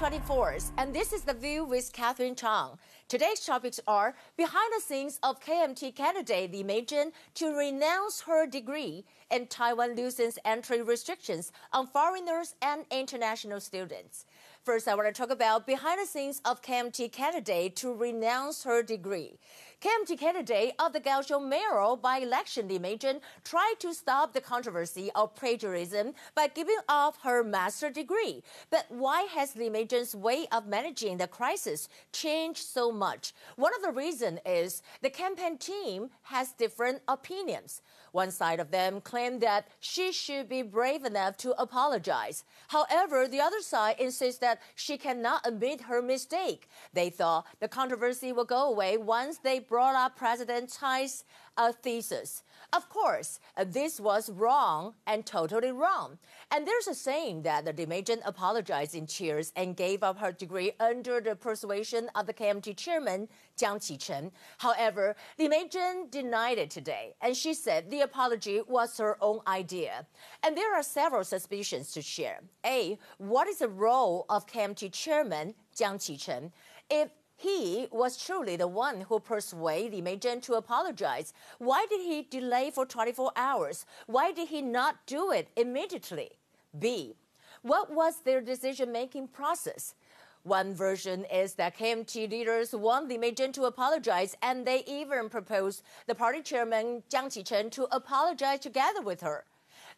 [0.00, 2.78] 24th, and this is The View with Catherine Chang.
[3.06, 9.04] Today's topics are behind the scenes of KMT candidate Li Meizhen to renounce her degree
[9.30, 14.24] and Taiwan loosens entry restrictions on foreigners and international students.
[14.62, 18.82] First, I want to talk about behind the scenes of KMT candidate to renounce her
[18.82, 19.38] degree.
[19.80, 25.34] KMT candidate of the Kaohsiung mayoral by-election Li Meizhen tried to stop the controversy of
[25.34, 28.42] plagiarism by giving up her master degree.
[28.68, 33.32] But why has Li Meizhen's way of managing the crisis changed so much?
[33.56, 37.80] One of the reasons is the campaign team has different opinions.
[38.12, 42.44] One side of them claim that she should be brave enough to apologize.
[42.68, 46.68] However, the other side insists that she cannot admit her mistake.
[46.92, 51.24] They thought the controversy will go away once they brought up President Tsai's
[51.56, 52.42] uh, thesis.
[52.72, 56.18] Of course, uh, this was wrong and totally wrong.
[56.50, 60.72] And there's a saying that the Li apologized in tears and gave up her degree
[60.80, 64.32] under the persuasion of the KMT chairman, Jiang Qichen.
[64.58, 70.06] However, Meizhen denied it today, and she said the apology was her own idea.
[70.42, 72.40] And there are several suspicions to share.
[72.66, 76.50] A, what is the role of KMT chairman, Jiang Qichen?
[76.90, 77.10] If
[77.40, 81.32] he was truly the one who persuaded Li Meizhen to apologize.
[81.58, 83.86] Why did he delay for 24 hours?
[84.06, 86.32] Why did he not do it immediately?
[86.78, 87.16] B.
[87.62, 89.94] What was their decision making process?
[90.42, 95.82] One version is that KMT leaders want Li Meizhen to apologize, and they even proposed
[96.06, 99.46] the party chairman Jiang Qichen to apologize together with her.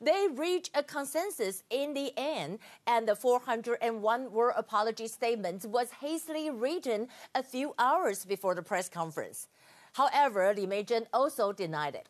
[0.02, 2.58] They reached a consensus in the end,
[2.88, 8.88] and the 401 word apology statement was hastily written a few hours before the press
[8.88, 9.46] conference.
[9.92, 12.08] However, Li Meizhen also denied it.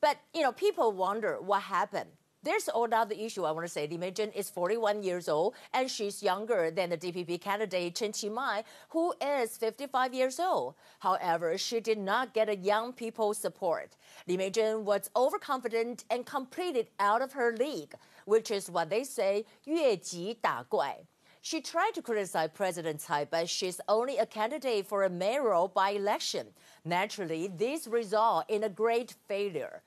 [0.00, 2.10] But, you know, people wonder what happened.
[2.44, 3.86] There's another issue I want to say.
[3.86, 8.64] Li Meizhen is 41 years old, and she's younger than the DPP candidate Chen Qimai,
[8.90, 10.74] who is 55 years old.
[10.98, 13.96] However, she did not get a young people's support.
[14.28, 17.94] Li Meizhen was overconfident and completed out of her league,
[18.26, 21.06] which is what they say, 越级打怪.
[21.40, 25.90] She tried to criticize President Tsai, but she's only a candidate for a mayoral by
[25.90, 26.48] election.
[26.84, 29.82] Naturally, this resulted in a great failure.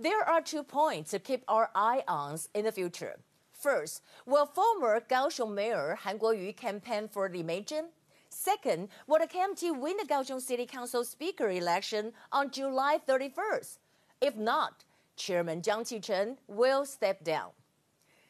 [0.00, 3.18] There are two points to keep our eye on in the future.
[3.50, 7.86] First, will former Kaohsiung Mayor Han Kuo-yu campaign for Meizhen?
[8.28, 13.78] Second, will the KMT win the Kaohsiung City Council Speaker election on July 31st?
[14.20, 14.84] If not,
[15.16, 17.50] Chairman Jiang Qichen will step down.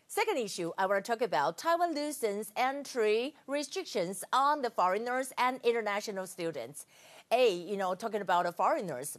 [0.07, 5.61] Second issue I want to talk about Taiwan loosens entry restrictions on the foreigners and
[5.63, 6.87] international students.
[7.31, 9.19] A, you know, talking about the foreigners,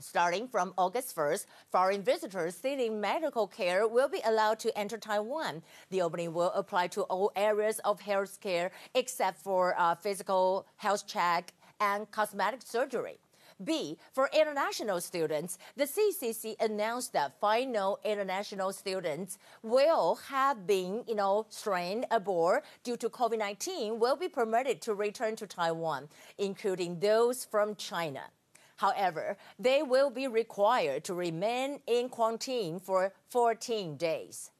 [0.00, 5.62] Starting from August 1st, foreign visitors seeking medical care will be allowed to enter Taiwan.
[5.90, 11.06] The opening will apply to all areas of health care except for uh, physical health
[11.06, 13.18] check and cosmetic surgery.
[13.62, 21.14] B, for international students, the CCC announced that final international students will have been, you
[21.14, 26.08] know, strained aboard due to COVID-19 will be permitted to return to Taiwan,
[26.38, 28.22] including those from China.
[28.80, 34.50] However, they will be required to remain in quarantine for 14 days.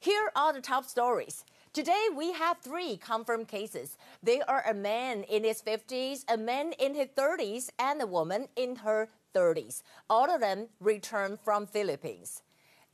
[0.00, 1.44] Here are the top stories.
[1.72, 3.96] Today, we have three confirmed cases.
[4.20, 8.48] They are a man in his 50s, a man in his 30s, and a woman
[8.56, 9.82] in her 30s.
[10.10, 12.42] All of them returned from Philippines.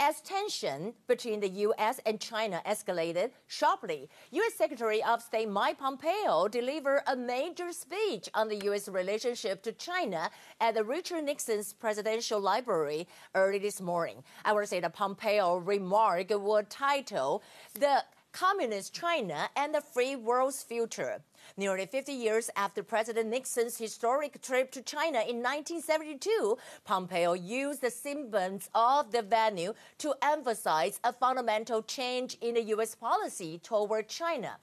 [0.00, 2.00] As tension between the U.S.
[2.04, 4.54] and China escalated sharply, U.S.
[4.54, 8.88] Secretary of State Mike Pompeo delivered a major speech on the U.S.
[8.88, 13.06] relationship to China at the Richard Nixon's Presidential Library
[13.36, 14.24] early this morning.
[14.44, 17.44] I would say the Pompeo remark was title
[17.78, 21.22] The Communist China and the Free World's Future.
[21.56, 27.90] Nearly 50 years after President Nixon's historic trip to China in 1972, Pompeo used the
[27.90, 32.94] symbols of the venue to emphasize a fundamental change in the U.S.
[32.94, 34.58] policy toward China.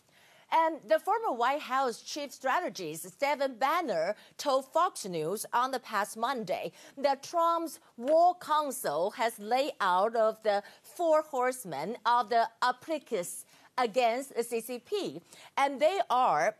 [0.51, 6.18] And the former White House chief strategist Stephen Bannon told Fox News on the past
[6.18, 13.45] Monday that Trump's war council has laid out of the four horsemen of the apocalypse
[13.77, 15.22] against the CCP.
[15.56, 16.56] And they are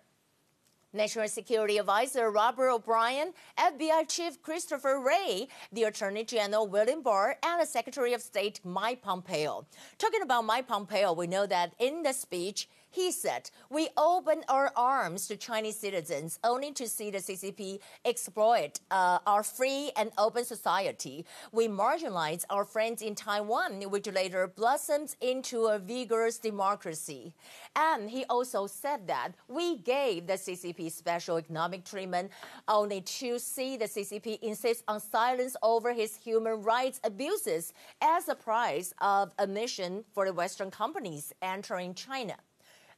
[0.94, 7.62] National Security Advisor Robert O'Brien, FBI Chief Christopher Wray, the Attorney General William Barr, and
[7.62, 9.66] the Secretary of State Mike Pompeo.
[9.98, 14.72] Talking about Mike Pompeo, we know that in the speech, He said, We open our
[14.76, 20.44] arms to Chinese citizens only to see the CCP exploit uh, our free and open
[20.44, 21.26] society.
[21.54, 27.34] We marginalize our friends in Taiwan, which later blossoms into a vigorous democracy.
[27.78, 32.30] And he also said that we gave the CCP special economic treatment
[32.68, 37.72] only to see the CCP insist on silence over his human rights abuses
[38.02, 42.36] as a price of admission for the Western companies entering China.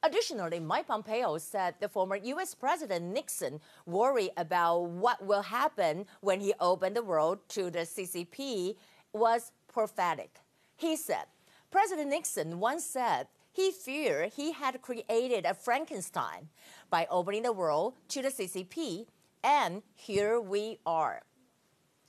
[0.05, 2.53] Additionally, Mike Pompeo said the former U.S.
[2.53, 8.75] President Nixon worried about what will happen when he opened the world to the CCP
[9.13, 10.41] was prophetic.
[10.75, 11.23] He said,
[11.71, 16.49] President Nixon once said he feared he had created a Frankenstein
[16.89, 19.05] by opening the world to the CCP,
[19.41, 21.21] and here we are.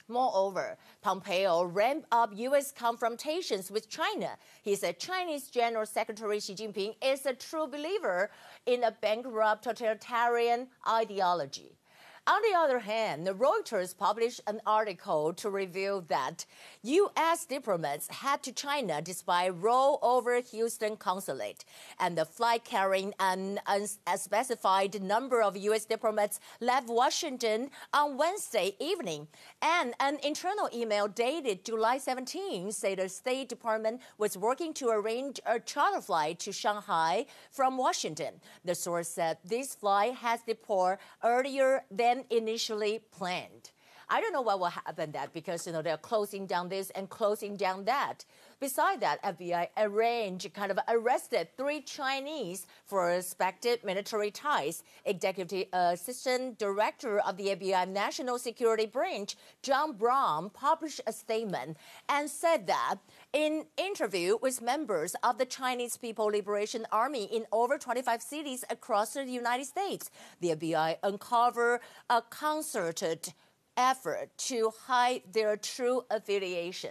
[0.08, 2.72] Moreover, Pompeo ramped up U.S.
[2.72, 4.36] confrontations with China.
[4.62, 8.30] He said Chinese General Secretary Xi Jinping is a true believer
[8.66, 11.78] in a bankrupt totalitarian ideology.
[12.26, 16.46] On the other hand, Reuters published an article to reveal that
[16.82, 17.44] U.S.
[17.44, 21.66] diplomats head to China despite roll over Houston consulate,
[22.00, 25.84] and the flight carrying an unspecified number of U.S.
[25.84, 29.28] diplomats left Washington on Wednesday evening.
[29.60, 35.40] And an internal email dated July 17 said the State Department was working to arrange
[35.44, 38.40] a charter flight to Shanghai from Washington.
[38.64, 43.70] The source said this flight has departed earlier than than initially planned.
[44.14, 47.10] I don't know what will happen that because you know they're closing down this and
[47.10, 48.24] closing down that.
[48.60, 54.84] Besides that, FBI arranged, kind of arrested three Chinese for suspected military ties.
[55.04, 61.76] Executive uh, Assistant Director of the FBI National Security Branch, John Brown, published a statement
[62.08, 62.98] and said that
[63.32, 69.14] in interview with members of the Chinese People Liberation Army in over 25 cities across
[69.14, 70.08] the United States,
[70.40, 73.34] the FBI uncovered a concerted
[73.76, 76.90] effort to hide their true affiliation.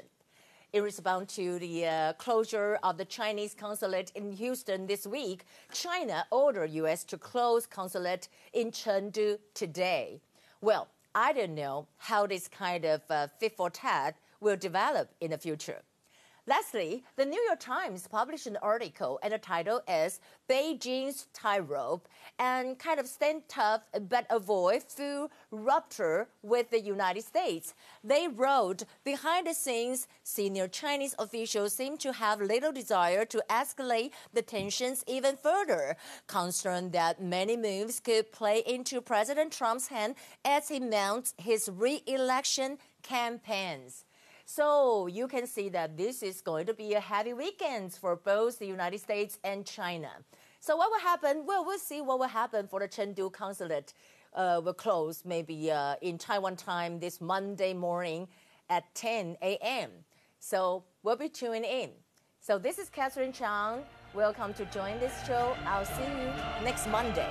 [0.74, 6.26] In response to the uh, closure of the Chinese consulate in Houston this week, China
[6.32, 7.04] ordered U.S.
[7.04, 10.20] to close consulate in Chengdu today.
[10.62, 15.30] Well, I don't know how this kind of uh, fit for tat will develop in
[15.30, 15.84] the future.
[16.46, 20.20] Lastly, the New York Times published an article, and the title is
[20.50, 27.74] Beijing's Tightrope and kind of stand tough but avoid full rupture with the United States.
[28.04, 34.12] They wrote, behind the scenes, senior Chinese officials seem to have little desire to escalate
[34.34, 35.96] the tensions even further,
[36.28, 42.04] concerned that many moves could play into President Trump's hand as he mounts his re
[42.06, 44.04] election campaigns.
[44.46, 48.60] So you can see that this is going to be a heavy weekend for both
[48.60, 50.10] the United States and China.
[50.60, 51.46] So what will happen?
[51.46, 53.94] Well, we'll see what will happen for the Chengdu consulate.
[54.34, 58.28] Uh, will close maybe uh, in Taiwan time this Monday morning
[58.70, 59.92] at 10 a.m.
[60.40, 61.92] So we'll be tuning in.
[62.40, 63.84] So this is Catherine Chang.
[64.14, 65.56] Welcome to join this show.
[65.66, 67.30] I'll see you next Monday.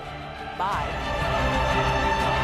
[0.57, 2.39] Bye.